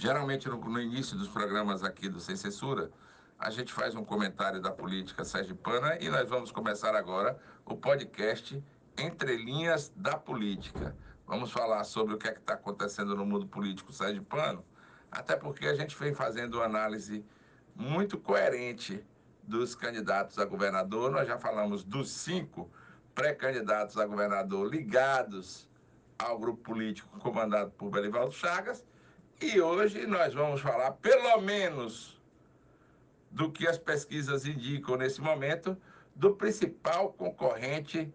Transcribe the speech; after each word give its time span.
Geralmente, 0.00 0.48
no, 0.48 0.56
no, 0.56 0.80
início 0.80 1.14
dos 1.14 1.28
programas 1.28 1.84
aqui 1.84 2.08
do 2.08 2.20
Sem 2.20 2.34
Censura, 2.34 2.90
a 3.38 3.50
gente 3.50 3.70
faz 3.70 3.94
um 3.94 4.02
comentário 4.02 4.58
da 4.58 4.70
política 4.70 5.26
sergipana 5.26 5.98
e 6.00 6.08
nós 6.08 6.26
vamos 6.26 6.50
começar 6.50 6.94
agora 6.94 7.38
o 7.66 7.76
podcast 7.76 8.64
Entre 8.96 9.36
Linhas 9.36 9.92
da 9.94 10.16
Política. 10.16 10.96
Vamos 11.26 11.52
falar 11.52 11.84
sobre 11.84 12.14
o 12.14 12.16
que 12.16 12.28
é 12.28 12.32
está 12.32 12.54
acontecendo 12.54 13.14
no 13.14 13.26
mundo 13.26 13.46
político 13.46 13.92
sergipano, 13.92 14.64
até 15.12 15.36
porque 15.36 15.66
a 15.66 15.74
gente 15.74 15.94
vem 15.98 16.14
fazendo 16.14 16.54
uma 16.54 16.64
análise 16.64 17.22
muito 17.76 18.16
coerente 18.16 19.04
dos 19.42 19.74
candidatos 19.74 20.38
a 20.38 20.46
governador. 20.46 21.10
Nós 21.10 21.28
já 21.28 21.36
falamos 21.36 21.84
dos 21.84 22.10
cinco 22.10 22.70
pré-candidatos 23.14 23.98
a 23.98 24.06
governador 24.06 24.66
ligados 24.66 25.68
ao 26.18 26.38
grupo 26.38 26.62
político 26.62 27.18
comandado 27.18 27.70
por 27.72 27.90
Belivaldo 27.90 28.32
Chagas. 28.32 28.88
E 29.40 29.58
hoje 29.58 30.06
nós 30.06 30.34
vamos 30.34 30.60
falar, 30.60 30.92
pelo 30.92 31.40
menos, 31.40 32.20
do 33.30 33.50
que 33.50 33.66
as 33.66 33.78
pesquisas 33.78 34.44
indicam 34.44 34.96
nesse 34.96 35.20
momento, 35.20 35.80
do 36.14 36.36
principal 36.36 37.12
concorrente 37.14 38.12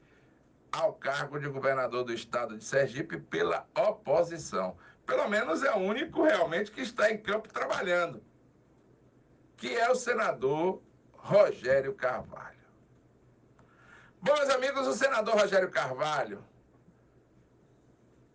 ao 0.72 0.94
cargo 0.94 1.40
de 1.40 1.48
governador 1.48 2.04
do 2.04 2.14
estado 2.14 2.56
de 2.56 2.64
Sergipe 2.64 3.18
pela 3.18 3.68
oposição. 3.76 4.78
Pelo 5.06 5.28
menos 5.28 5.64
é 5.64 5.72
o 5.74 5.80
único 5.80 6.24
realmente 6.24 6.72
que 6.72 6.82
está 6.82 7.10
em 7.10 7.18
campo 7.18 7.52
trabalhando, 7.52 8.22
que 9.58 9.76
é 9.76 9.90
o 9.90 9.96
senador 9.96 10.80
Rogério 11.14 11.96
Carvalho. 11.96 12.56
Bom, 14.22 14.34
meus 14.34 14.50
amigos, 14.50 14.88
o 14.88 14.94
senador 14.94 15.40
Rogério 15.40 15.72
Carvalho, 15.72 16.44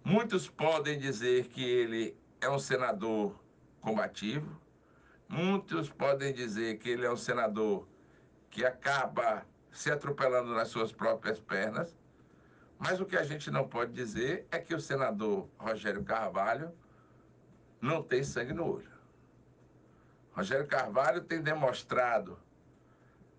muitos 0.02 0.48
podem 0.48 0.98
dizer 0.98 1.48
que 1.48 1.62
ele 1.62 2.16
é 2.40 2.48
um 2.48 2.58
senador 2.58 3.38
combativo, 3.80 4.60
muitos 5.28 5.88
podem 5.88 6.32
dizer 6.32 6.78
que 6.78 6.90
ele 6.90 7.06
é 7.06 7.12
um 7.12 7.16
senador 7.16 7.87
que 8.51 8.65
acaba 8.65 9.46
se 9.70 9.90
atropelando 9.90 10.52
nas 10.54 10.68
suas 10.68 10.92
próprias 10.92 11.38
pernas, 11.38 11.96
mas 12.78 13.00
o 13.00 13.06
que 13.06 13.16
a 13.16 13.23
gente 13.23 13.50
não 13.50 13.68
pode 13.68 13.92
dizer 13.92 14.46
é 14.50 14.59
que 14.59 14.74
o 14.74 14.80
senador 14.80 15.48
Rogério 15.59 16.02
Carvalho 16.02 16.73
não 17.80 18.02
tem 18.02 18.24
sangue 18.24 18.52
no 18.52 18.66
olho. 18.66 18.90
Rogério 20.32 20.66
Carvalho 20.66 21.22
tem 21.22 21.43
demonstrado 21.43 22.38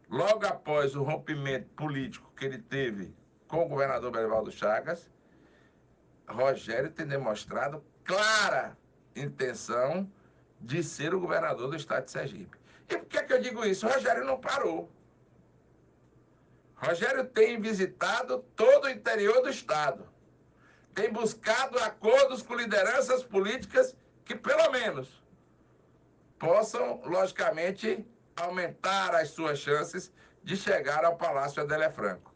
logo 0.09 0.45
após 0.45 0.95
o 0.95 1.04
rompimento 1.04 1.70
político 1.70 2.31
que 2.36 2.45
ele 2.45 2.59
teve 2.59 3.16
com 3.48 3.66
o 3.66 3.67
governador 3.67 4.11
Belivaldo 4.11 4.52
Chagas, 4.52 5.09
Rogério 6.28 6.92
tem 6.92 7.06
demonstrado 7.06 7.83
clara 8.06 8.78
intenção 9.16 10.09
de 10.59 10.84
ser 10.84 11.14
o 11.14 11.20
governador 11.20 11.70
do 11.70 11.76
estado 11.76 12.06
de 12.06 12.12
Sergipe. 12.12 12.58
E 12.90 12.98
por 12.98 13.06
que, 13.08 13.17
é 13.17 13.23
que 13.23 13.34
eu 13.34 13.42
digo 13.42 13.66
isso? 13.66 13.88
Rogério 13.88 14.26
não 14.26 14.40
parou. 14.40 14.90
Rogério 16.76 17.26
tem 17.26 17.59
visitado 17.59 18.39
todo 18.56 18.86
o 18.86 18.89
interior 18.89 19.42
do 19.42 19.50
estado. 19.50 20.08
Tem 20.94 21.12
buscado 21.12 21.78
acordos 21.80 22.42
com 22.42 22.56
lideranças 22.56 23.23
políticas 23.23 23.95
que, 24.26 24.36
pelo 24.36 24.70
menos, 24.72 25.23
possam, 26.38 27.02
logicamente, 27.06 28.06
aumentar 28.36 29.16
as 29.16 29.30
suas 29.30 29.59
chances 29.59 30.12
de 30.44 30.58
chegar 30.58 31.06
ao 31.06 31.16
Palácio 31.16 31.62
Adélé 31.62 31.89
Franco. 31.89 32.34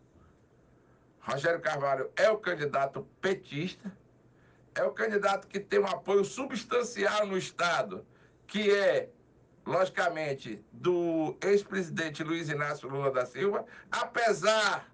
Rogério 1.19 1.59
Carvalho 1.59 2.11
é 2.15 2.29
o 2.29 2.37
candidato 2.37 3.07
petista, 3.19 3.91
é 4.75 4.83
o 4.83 4.91
candidato 4.91 5.47
que 5.47 5.59
tem 5.59 5.79
um 5.79 5.87
apoio 5.87 6.25
substancial 6.25 7.25
no 7.25 7.37
Estado, 7.37 8.05
que 8.45 8.69
é, 8.71 9.09
logicamente, 9.65 10.63
do 10.71 11.37
ex-presidente 11.41 12.23
Luiz 12.23 12.49
Inácio 12.49 12.89
Lula 12.89 13.09
da 13.09 13.25
Silva, 13.25 13.65
apesar 13.89 14.91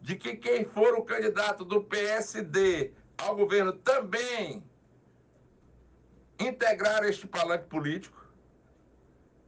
de 0.00 0.16
que 0.16 0.36
quem 0.36 0.64
for 0.64 0.94
o 0.94 1.04
candidato 1.04 1.64
do 1.64 1.84
PSD 1.84 2.92
ao 3.18 3.36
governo 3.36 3.72
também 3.74 4.64
integrar 6.38 7.04
este 7.04 7.26
palanque 7.26 7.66
político, 7.66 8.16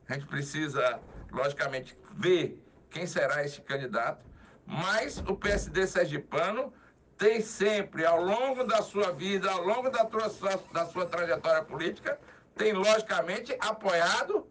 a 0.06 0.14
gente 0.14 0.26
precisa, 0.26 1.00
logicamente, 1.30 1.96
ver 2.12 2.60
quem 2.90 3.06
será 3.06 3.44
esse 3.44 3.62
candidato, 3.62 4.26
mas 4.66 5.18
o 5.18 5.36
PSD 5.36 5.86
sergipano 5.86 6.72
tem 7.20 7.42
sempre, 7.42 8.06
ao 8.06 8.18
longo 8.18 8.64
da 8.64 8.80
sua 8.80 9.12
vida, 9.12 9.50
ao 9.50 9.62
longo 9.62 9.90
da 9.90 10.08
sua, 10.30 10.56
da 10.72 10.86
sua 10.86 11.04
trajetória 11.04 11.62
política, 11.62 12.18
tem 12.56 12.72
logicamente 12.72 13.54
apoiado 13.60 14.48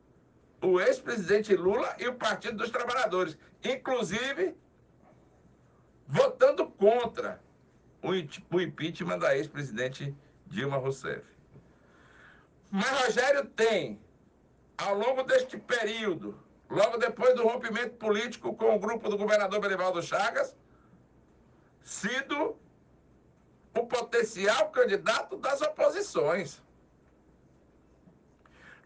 o 0.62 0.80
ex-presidente 0.80 1.56
Lula 1.56 1.96
e 1.98 2.08
o 2.08 2.14
Partido 2.14 2.58
dos 2.58 2.70
Trabalhadores, 2.70 3.36
inclusive 3.64 4.56
votando 6.08 6.68
contra 6.68 7.42
o 8.04 8.62
impeachment 8.62 9.18
da 9.18 9.36
ex-presidente 9.36 10.16
Dilma 10.46 10.78
Rousseff. 10.78 11.26
Mas 12.70 12.88
Rogério 12.88 13.46
tem 13.46 14.00
ao 14.78 14.94
longo 14.94 15.24
deste 15.24 15.58
período, 15.58 16.40
logo 16.70 16.98
depois 16.98 17.34
do 17.36 17.48
rompimento 17.48 17.96
político 17.96 18.56
com 18.56 18.76
o 18.76 18.80
grupo 18.80 19.10
do 19.10 19.18
governador 19.18 19.60
Belivaldo 19.60 20.04
Chagas, 20.04 20.56
sido 21.90 22.56
o 23.74 23.86
potencial 23.88 24.70
candidato 24.70 25.38
das 25.38 25.60
oposições. 25.62 26.62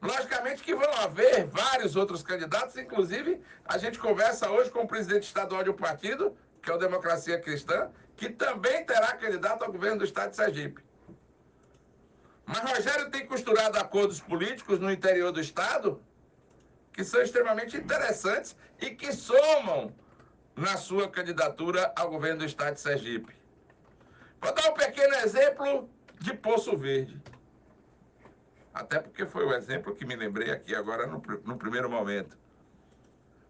Logicamente 0.02 0.64
que 0.64 0.76
vão 0.76 0.94
haver 0.96 1.46
vários 1.48 1.96
outros 1.96 2.24
candidatos, 2.24 2.78
inclusive 2.78 3.42
a 3.66 3.78
gente 3.78 4.00
conversa 4.00 4.50
hoje 4.50 4.70
com 4.70 4.82
o 4.84 4.88
presidente 4.88 5.24
estadual 5.24 5.64
de 5.64 5.70
um 5.70 5.76
partido, 5.76 6.36
que 6.62 6.72
é 6.72 6.74
o 6.74 6.78
Democracia 6.78 7.40
Cristã, 7.40 7.90
que 8.16 8.30
também 8.30 8.86
terá 8.86 9.16
candidato 9.18 9.64
ao 9.64 9.72
governo 9.72 10.00
do 10.00 10.06
estado 10.06 10.30
de 10.32 10.38
Sergipe. 10.38 10.82
Mas 12.46 12.60
Rogério 12.60 13.10
tem 13.10 13.26
costurado 13.26 13.78
acordos 13.78 14.20
políticos 14.20 14.80
no 14.80 14.92
interior 14.92 15.32
do 15.32 15.40
Estado 15.40 16.02
que 16.94 17.04
são 17.04 17.22
extremamente 17.22 17.76
interessantes 17.76 18.56
e 18.80 18.92
que 18.92 19.12
somam 19.14 19.94
na 20.56 20.78
sua 20.78 21.10
candidatura 21.10 21.92
ao 21.96 22.10
governo 22.10 22.40
do 22.40 22.46
Estado 22.46 22.76
de 22.76 22.82
Sergipe. 22.82 23.36
Vou 24.42 24.54
dar 24.54 24.70
um 24.70 24.74
pequeno 24.74 25.16
exemplo 25.16 25.90
de 26.20 26.34
Poço 26.34 26.78
Verde. 26.78 27.22
Até 28.74 29.00
porque 29.00 29.26
foi 29.26 29.46
o 29.46 29.54
exemplo 29.54 29.96
que 29.96 30.06
me 30.06 30.16
lembrei 30.16 30.52
aqui 30.52 30.76
agora 30.76 31.06
no, 31.08 31.22
no 31.44 31.58
primeiro 31.58 31.90
momento. 31.90 32.38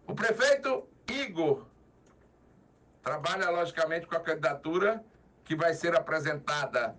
O 0.06 0.14
prefeito 0.14 0.86
Igor 1.08 1.66
trabalha, 3.02 3.50
logicamente, 3.50 4.06
com 4.06 4.16
a 4.16 4.20
candidatura 4.20 5.04
que 5.44 5.54
vai 5.54 5.74
ser 5.74 5.94
apresentada 5.94 6.96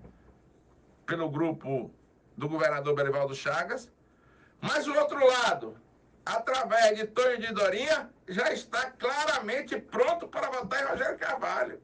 pelo 1.06 1.30
grupo 1.30 1.92
do 2.38 2.50
governador 2.50 2.96
Berivaldo 2.96 3.36
Chagas, 3.36 3.92
mas 4.62 4.88
o 4.88 4.94
outro 4.94 5.26
lado, 5.26 5.78
através 6.26 6.98
de 6.98 7.08
Tonho 7.08 7.40
de 7.40 7.54
Dorinha, 7.54 8.10
já 8.28 8.52
está 8.52 8.92
claramente 8.92 9.80
pronto 9.80 10.28
para 10.28 10.50
votar 10.50 10.82
em 10.82 10.88
Rogério 10.88 11.18
Carvalho. 11.20 11.82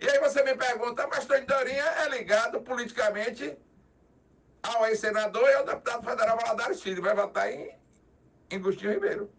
E 0.00 0.08
aí 0.08 0.18
você 0.18 0.42
me 0.42 0.56
pergunta, 0.56 1.06
mas 1.06 1.26
Tonho 1.26 1.42
de 1.42 1.46
Dorinha 1.46 1.84
é 1.84 2.08
ligado 2.08 2.60
politicamente 2.62 3.56
ao 4.62 4.86
ex-senador 4.86 5.48
e 5.48 5.54
ao 5.54 5.64
deputado 5.64 6.04
federal 6.04 6.36
Valadares 6.36 6.82
Filho, 6.82 7.02
vai 7.02 7.14
votar 7.14 7.50
em, 7.50 7.74
em 8.50 8.56
Agostinho 8.56 8.92
Ribeiro. 8.92 9.30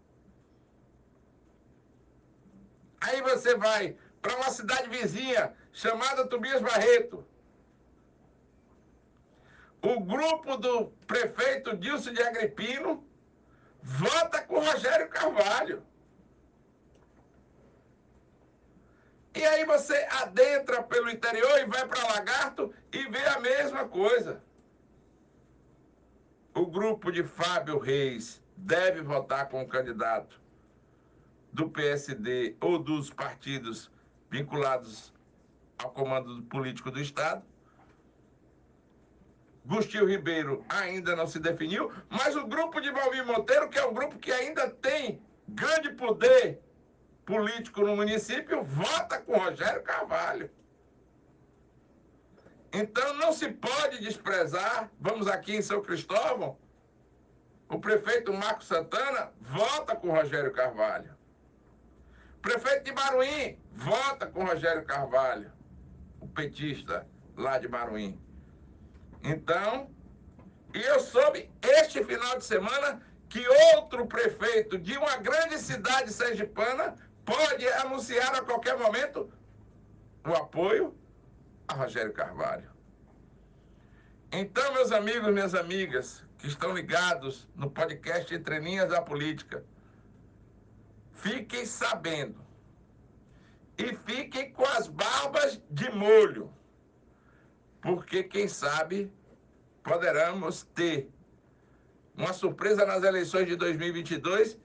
Aí 3.00 3.20
você 3.20 3.54
vai 3.56 3.96
para 4.20 4.36
uma 4.36 4.50
cidade 4.50 4.88
vizinha 4.88 5.52
chamada 5.72 6.26
Tobias 6.26 6.62
Barreto, 6.62 7.26
o 9.82 10.00
grupo 10.00 10.56
do 10.56 10.86
prefeito 11.06 11.76
Dilson 11.76 12.12
de 12.12 12.22
Agripino 12.22 13.04
vota 13.82 14.40
com 14.42 14.60
Rogério 14.60 15.08
Carvalho. 15.08 15.82
E 19.34 19.44
aí 19.44 19.64
você 19.64 20.06
adentra 20.22 20.82
pelo 20.82 21.10
interior 21.10 21.58
e 21.58 21.66
vai 21.66 21.86
para 21.86 22.06
Lagarto 22.14 22.72
e 22.92 23.08
vê 23.08 23.26
a 23.26 23.40
mesma 23.40 23.88
coisa. 23.88 24.42
O 26.54 26.66
grupo 26.66 27.10
de 27.10 27.24
Fábio 27.24 27.78
Reis 27.78 28.40
deve 28.56 29.00
votar 29.00 29.48
com 29.48 29.62
o 29.62 29.66
candidato 29.66 30.40
do 31.52 31.68
PSD 31.70 32.56
ou 32.60 32.78
dos 32.78 33.10
partidos 33.10 33.90
vinculados 34.30 35.12
ao 35.78 35.90
comando 35.90 36.42
político 36.44 36.90
do 36.90 37.00
Estado. 37.00 37.42
Gustil 39.64 40.06
Ribeiro 40.06 40.64
ainda 40.68 41.14
não 41.14 41.26
se 41.26 41.38
definiu, 41.38 41.92
mas 42.10 42.34
o 42.34 42.46
grupo 42.46 42.80
de 42.80 42.90
Valmir 42.90 43.24
Monteiro, 43.24 43.68
que 43.68 43.78
é 43.78 43.86
um 43.86 43.94
grupo 43.94 44.18
que 44.18 44.32
ainda 44.32 44.68
tem 44.68 45.22
grande 45.48 45.92
poder 45.92 46.60
político 47.24 47.82
no 47.82 47.94
município, 47.94 48.64
vota 48.64 49.20
com 49.20 49.38
Rogério 49.38 49.82
Carvalho. 49.82 50.50
Então 52.72 53.14
não 53.14 53.32
se 53.32 53.50
pode 53.50 54.00
desprezar. 54.00 54.90
Vamos 54.98 55.28
aqui 55.28 55.54
em 55.54 55.62
São 55.62 55.82
Cristóvão. 55.82 56.58
O 57.68 57.78
prefeito 57.78 58.32
Marco 58.32 58.64
Santana 58.64 59.32
vota 59.40 59.94
com 59.94 60.10
Rogério 60.10 60.52
Carvalho. 60.52 61.16
Prefeito 62.40 62.84
de 62.84 62.92
Baruim 62.92 63.56
vota 63.72 64.26
com 64.26 64.44
Rogério 64.44 64.84
Carvalho, 64.84 65.52
o 66.20 66.26
petista 66.26 67.06
lá 67.36 67.56
de 67.58 67.68
Baruim. 67.68 68.20
Então, 69.22 69.90
e 70.74 70.80
eu 70.82 71.00
soube 71.00 71.50
este 71.62 72.02
final 72.04 72.38
de 72.38 72.44
semana 72.44 73.00
que 73.28 73.46
outro 73.76 74.06
prefeito 74.06 74.78
de 74.78 74.96
uma 74.96 75.16
grande 75.16 75.58
cidade 75.58 76.12
sergipana 76.12 76.96
pode 77.24 77.66
anunciar 77.68 78.34
a 78.34 78.42
qualquer 78.42 78.76
momento 78.76 79.32
o 80.26 80.34
apoio 80.34 80.94
a 81.68 81.74
Rogério 81.74 82.12
Carvalho. 82.12 82.70
Então, 84.30 84.72
meus 84.72 84.92
amigos, 84.92 85.32
minhas 85.32 85.54
amigas, 85.54 86.24
que 86.38 86.46
estão 86.46 86.74
ligados 86.74 87.48
no 87.54 87.70
podcast 87.70 88.34
Entre 88.34 88.58
Linhas 88.58 88.90
da 88.90 89.00
Política, 89.00 89.64
fiquem 91.12 91.64
sabendo 91.64 92.44
e 93.78 93.94
fiquem 93.94 94.52
com 94.52 94.64
as 94.64 94.88
barbas 94.88 95.60
de 95.70 95.90
molho, 95.90 96.52
porque 97.82 98.22
quem 98.22 98.46
sabe 98.48 99.12
poderemos 99.82 100.62
ter 100.74 101.10
uma 102.16 102.32
surpresa 102.32 102.86
nas 102.86 103.02
eleições 103.02 103.46
de 103.46 103.56
2022 103.56 104.56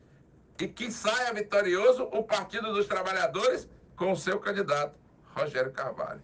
e 0.60 0.68
que 0.68 0.92
saia 0.92 1.34
vitorioso 1.34 2.04
o 2.04 2.24
Partido 2.24 2.72
dos 2.74 2.86
Trabalhadores 2.86 3.68
com 3.96 4.12
o 4.12 4.16
seu 4.16 4.40
candidato, 4.40 4.98
Rogério 5.36 5.72
Carvalho. 5.72 6.22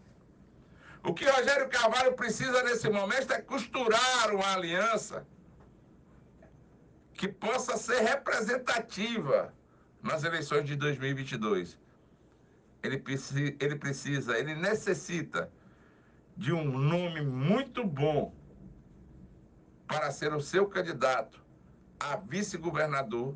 O 1.04 1.14
que 1.14 1.26
Rogério 1.26 1.68
Carvalho 1.68 2.14
precisa 2.14 2.64
nesse 2.64 2.88
momento 2.90 3.34
é 3.34 3.42
costurar 3.42 4.34
uma 4.34 4.54
aliança 4.54 5.26
que 7.14 7.28
possa 7.28 7.76
ser 7.76 8.02
representativa 8.02 9.54
nas 10.02 10.24
eleições 10.24 10.66
de 10.66 10.76
2022. 10.76 11.78
Ele 12.84 12.98
precisa, 12.98 13.56
ele 13.60 13.76
precisa, 13.76 14.38
ele 14.38 14.56
necessita 14.56 15.52
de 16.36 16.52
um 16.52 16.64
nome 16.64 17.22
muito 17.22 17.86
bom 17.86 18.34
para 19.88 20.12
ser 20.12 20.34
o 20.34 20.42
seu 20.42 20.68
candidato 20.68 21.44
a 22.00 22.16
vice-governador. 22.18 23.36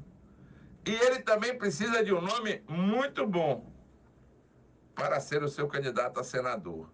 E 0.86 0.92
ele 0.92 1.20
também 1.22 1.58
precisa 1.58 2.04
de 2.04 2.14
um 2.14 2.22
nome 2.22 2.64
muito 2.68 3.26
bom 3.28 3.72
para 4.96 5.20
ser 5.20 5.44
o 5.44 5.50
seu 5.50 5.68
candidato 5.68 6.20
a 6.20 6.24
senador. 6.24 6.90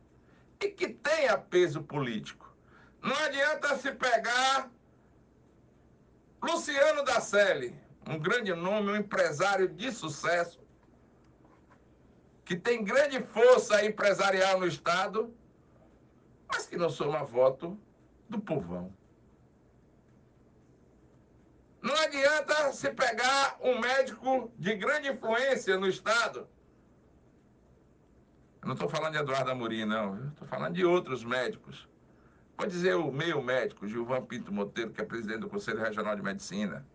E 0.60 0.68
que 0.70 0.90
tenha 0.90 1.38
peso 1.38 1.84
político. 1.84 2.54
Não 3.02 3.16
adianta 3.18 3.76
se 3.78 3.92
pegar 3.92 4.72
Luciano 6.42 7.04
Dacelli, 7.04 7.76
um 8.08 8.20
grande 8.20 8.54
nome, 8.54 8.92
um 8.92 8.96
empresário 8.96 9.68
de 9.68 9.92
sucesso, 9.92 10.62
que 12.44 12.56
tem 12.56 12.84
grande 12.84 13.22
força 13.24 13.86
empresarial 13.86 14.60
no 14.60 14.68
Estado, 14.68 15.34
mas 16.54 16.68
que 16.68 16.78
não 16.78 16.90
soma 16.90 17.24
voto 17.24 17.80
do 18.30 18.40
povão. 18.40 18.94
Não 21.82 21.96
adianta 21.96 22.72
se 22.72 22.92
pegar 22.92 23.58
um 23.60 23.80
médico 23.80 24.52
de 24.58 24.76
grande 24.76 25.10
influência 25.10 25.78
no 25.78 25.88
Estado. 25.88 26.48
Eu 28.62 28.68
não 28.68 28.74
estou 28.74 28.88
falando 28.88 29.14
de 29.14 29.20
Eduardo 29.20 29.52
Amorim, 29.52 29.84
não. 29.84 30.28
Estou 30.30 30.48
falando 30.48 30.76
de 30.76 30.86
outros 30.86 31.26
médicos. 31.26 31.90
Pode 32.56 32.72
dizer 32.72 32.96
o 32.96 33.12
meio 33.12 33.42
médico, 33.42 33.88
Gilvan 33.88 34.24
Pinto 34.24 34.54
Monteiro, 34.54 34.92
que 34.92 35.02
é 35.02 35.06
presidente 35.06 35.40
do 35.40 35.50
Conselho 35.50 35.82
Regional 35.82 36.16
de 36.16 36.22
Medicina. 36.22 36.86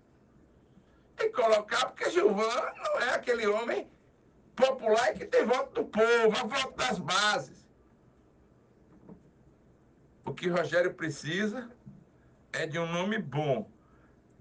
E 1.19 1.29
colocar, 1.31 1.87
porque 1.87 2.09
Gilvan 2.11 2.73
não 2.77 3.01
é 3.01 3.15
aquele 3.15 3.47
homem 3.49 3.91
popular 4.55 5.13
que 5.15 5.27
tem 5.27 5.45
voto 5.45 5.83
do 5.83 5.89
povo, 5.89 6.39
a 6.39 6.45
voto 6.45 6.77
das 6.77 6.99
bases. 7.01 7.68
Que 10.39 10.49
Rogério 10.49 10.95
precisa 10.95 11.69
é 12.53 12.65
de 12.65 12.79
um 12.79 12.87
nome 12.87 13.19
bom 13.19 13.69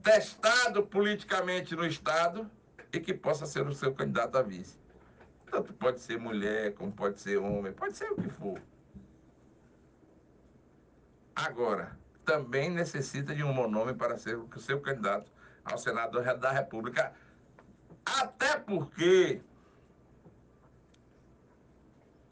testado 0.03 0.85
politicamente 0.85 1.75
no 1.75 1.87
Estado 1.87 2.47
e 2.93 2.99
que 2.99 3.15
possa 3.15 3.47
ser 3.47 3.65
o 3.65 3.73
seu 3.73 3.91
candidato 3.95 4.37
a 4.37 4.43
vice. 4.43 4.79
Tanto 5.49 5.73
pode 5.73 5.99
ser 5.99 6.19
mulher, 6.19 6.75
como 6.75 6.91
pode 6.91 7.19
ser 7.19 7.37
homem, 7.37 7.73
pode 7.73 7.97
ser 7.97 8.11
o 8.11 8.15
que 8.15 8.29
for. 8.29 8.61
Agora, 11.35 11.97
também 12.23 12.69
necessita 12.69 13.33
de 13.33 13.43
um 13.43 13.51
bom 13.51 13.67
nome 13.67 13.95
para 13.95 14.19
ser 14.19 14.37
o 14.37 14.59
seu 14.59 14.79
candidato 14.79 15.31
ao 15.65 15.79
Senado 15.79 16.21
da 16.21 16.51
República. 16.51 17.11
Até 18.05 18.59
porque, 18.59 19.41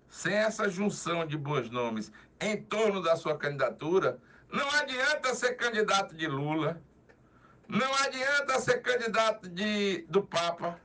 sem 0.07 0.35
essa 0.35 0.69
junção 0.69 1.25
de 1.25 1.35
bons 1.35 1.71
nomes 1.71 2.11
em 2.39 2.61
torno 2.63 3.01
da 3.01 3.15
sua 3.15 3.37
candidatura, 3.37 4.19
não 4.51 4.69
adianta 4.71 5.33
ser 5.33 5.55
candidato 5.55 6.15
de 6.15 6.27
Lula, 6.27 6.81
não 7.67 7.93
adianta 7.95 8.59
ser 8.59 8.81
candidato 8.81 9.49
de, 9.49 10.05
do 10.09 10.23
Papa, 10.23 10.79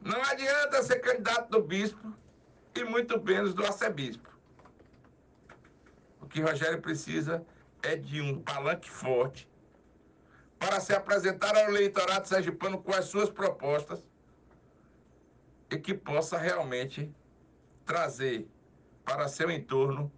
não 0.00 0.22
adianta 0.22 0.82
ser 0.82 1.00
candidato 1.00 1.50
do 1.50 1.62
bispo 1.62 2.12
e 2.74 2.84
muito 2.84 3.22
menos 3.22 3.54
do 3.54 3.64
arcebispo. 3.64 4.28
O 6.20 6.26
que 6.26 6.40
Rogério 6.40 6.80
precisa 6.80 7.44
é 7.82 7.96
de 7.96 8.20
um 8.20 8.42
palanque 8.42 8.90
forte 8.90 9.48
para 10.58 10.80
se 10.80 10.92
apresentar 10.94 11.56
ao 11.56 11.70
eleitorado 11.70 12.26
sergipano 12.26 12.82
com 12.82 12.92
as 12.92 13.06
suas 13.06 13.30
propostas 13.30 14.06
e 15.70 15.78
que 15.78 15.94
possa 15.94 16.38
realmente 16.38 17.12
trazer 17.84 18.48
para 19.04 19.28
seu 19.28 19.50
entorno 19.50 20.12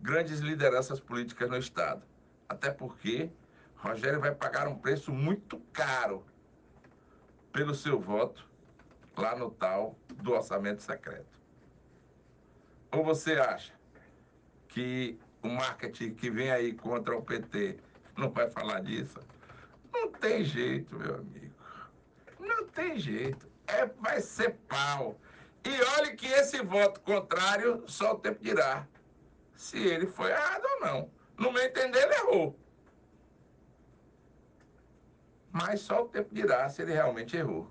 grandes 0.00 0.40
lideranças 0.40 1.00
políticas 1.00 1.48
no 1.48 1.58
Estado. 1.58 2.02
Até 2.48 2.70
porque 2.70 3.30
Rogério 3.76 4.20
vai 4.20 4.34
pagar 4.34 4.68
um 4.68 4.76
preço 4.76 5.12
muito 5.12 5.58
caro 5.72 6.24
pelo 7.52 7.74
seu 7.74 8.00
voto 8.00 8.48
lá 9.16 9.36
no 9.36 9.50
tal 9.50 9.96
do 10.16 10.32
orçamento 10.32 10.82
secreto. 10.82 11.40
Ou 12.92 13.04
você 13.04 13.34
acha 13.34 13.72
que 14.68 15.18
o 15.42 15.48
marketing 15.48 16.14
que 16.14 16.30
vem 16.30 16.50
aí 16.50 16.72
contra 16.72 17.16
o 17.16 17.22
PT 17.22 17.78
não 18.16 18.30
vai 18.30 18.50
falar 18.50 18.80
disso? 18.80 19.20
Não 19.92 20.10
tem 20.12 20.44
jeito, 20.44 20.96
meu 20.96 21.16
amigo. 21.16 21.54
Não 22.38 22.66
tem 22.68 22.98
jeito. 22.98 23.48
É, 23.66 23.86
vai 23.86 24.20
ser 24.20 24.56
pau. 24.68 25.18
E 25.64 25.70
olhe 25.98 26.14
que 26.14 26.26
esse 26.26 26.62
voto 26.62 27.00
contrário, 27.00 27.82
só 27.86 28.12
o 28.12 28.18
tempo 28.18 28.42
dirá 28.42 28.86
se 29.56 29.78
ele 29.78 30.06
foi 30.06 30.30
errado 30.30 30.64
ou 30.64 30.80
não. 30.80 31.10
No 31.36 31.52
meu 31.52 31.62
entender, 31.62 32.02
ele 32.02 32.14
errou. 32.14 32.58
Mas 35.50 35.80
só 35.80 36.02
o 36.02 36.08
tempo 36.08 36.34
dirá 36.34 36.68
se 36.68 36.82
ele 36.82 36.92
realmente 36.92 37.36
errou. 37.36 37.70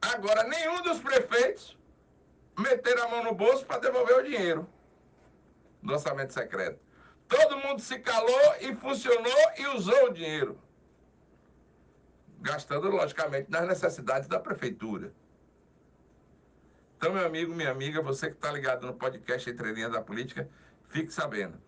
Agora, 0.00 0.44
nenhum 0.44 0.82
dos 0.82 1.00
prefeitos 1.00 1.78
meteram 2.58 3.04
a 3.04 3.08
mão 3.08 3.24
no 3.24 3.34
bolso 3.34 3.64
para 3.66 3.80
devolver 3.80 4.18
o 4.18 4.22
dinheiro 4.22 4.68
do 5.82 5.92
orçamento 5.92 6.32
secreto. 6.32 6.80
Todo 7.28 7.58
mundo 7.58 7.80
se 7.80 7.98
calou 7.98 8.54
e 8.60 8.74
funcionou 8.76 9.52
e 9.58 9.66
usou 9.68 10.06
o 10.06 10.12
dinheiro. 10.12 10.58
Gastando, 12.40 12.88
logicamente, 12.90 13.50
nas 13.50 13.66
necessidades 13.66 14.28
da 14.28 14.38
prefeitura. 14.38 15.12
Então, 17.04 17.12
meu 17.12 17.26
amigo, 17.26 17.54
minha 17.54 17.70
amiga, 17.70 18.00
você 18.00 18.30
que 18.30 18.36
está 18.36 18.50
ligado 18.50 18.86
no 18.86 18.94
podcast 18.94 19.50
Entre 19.50 19.72
Linhas 19.74 19.92
da 19.92 20.00
Política, 20.00 20.48
fique 20.88 21.12
sabendo. 21.12 21.60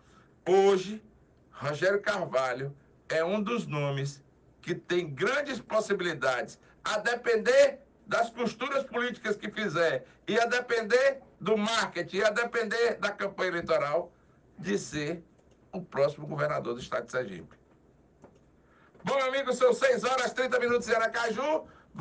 Hoje, 0.43 0.99
Rogério 1.51 2.01
Carvalho 2.01 2.75
é 3.07 3.23
um 3.23 3.39
dos 3.39 3.67
nomes 3.67 4.23
que 4.63 4.73
tem 4.73 5.07
grandes 5.07 5.59
possibilidades, 5.59 6.59
a 6.83 6.97
depender 6.97 7.81
das 8.07 8.31
costuras 8.31 8.83
políticas 8.83 9.35
que 9.35 9.51
fizer 9.51 10.07
e 10.27 10.39
a 10.39 10.47
depender 10.47 11.19
do 11.39 11.55
marketing, 11.55 12.17
e 12.17 12.23
a 12.23 12.31
depender 12.31 12.95
da 12.95 13.11
campanha 13.11 13.51
eleitoral, 13.51 14.11
de 14.57 14.75
ser 14.79 15.23
o 15.71 15.79
próximo 15.79 16.25
governador 16.25 16.73
do 16.73 16.79
estado 16.79 17.05
de 17.05 17.11
Sergipe. 17.11 17.55
Bom, 19.03 19.19
amigos, 19.19 19.55
são 19.59 19.71
6 19.71 20.03
horas 20.03 20.33
30 20.33 20.59
minutos 20.59 20.89
em 20.89 20.95
Aracaju. 20.95 21.67